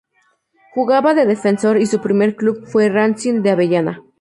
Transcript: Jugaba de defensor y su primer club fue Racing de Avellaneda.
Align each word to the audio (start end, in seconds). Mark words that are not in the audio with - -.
Jugaba 0.73 1.13
de 1.13 1.27
defensor 1.27 1.79
y 1.79 1.85
su 1.85 2.01
primer 2.01 2.35
club 2.35 2.65
fue 2.65 2.89
Racing 2.89 3.43
de 3.43 3.51
Avellaneda. 3.51 4.01